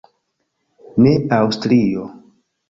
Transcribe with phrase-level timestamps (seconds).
[1.07, 2.07] Ne Aŭstrio.